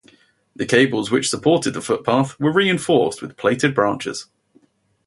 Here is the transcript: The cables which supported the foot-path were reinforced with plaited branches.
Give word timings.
The 0.55 0.65
cables 0.65 1.11
which 1.11 1.29
supported 1.29 1.75
the 1.75 1.81
foot-path 1.83 2.39
were 2.39 2.51
reinforced 2.51 3.21
with 3.21 3.37
plaited 3.37 3.75
branches. 3.75 4.25